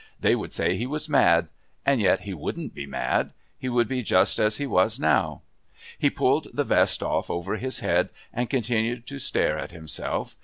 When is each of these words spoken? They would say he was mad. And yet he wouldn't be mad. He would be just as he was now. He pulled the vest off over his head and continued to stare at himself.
They 0.19 0.35
would 0.35 0.51
say 0.51 0.75
he 0.75 0.87
was 0.87 1.07
mad. 1.07 1.47
And 1.85 2.01
yet 2.01 2.21
he 2.21 2.33
wouldn't 2.33 2.73
be 2.73 2.87
mad. 2.87 3.33
He 3.59 3.69
would 3.69 3.87
be 3.87 4.01
just 4.01 4.39
as 4.39 4.57
he 4.57 4.65
was 4.65 4.99
now. 4.99 5.43
He 5.99 6.09
pulled 6.09 6.47
the 6.51 6.63
vest 6.63 7.03
off 7.03 7.29
over 7.29 7.57
his 7.57 7.81
head 7.81 8.09
and 8.33 8.49
continued 8.49 9.05
to 9.05 9.19
stare 9.19 9.59
at 9.59 9.69
himself. 9.69 10.35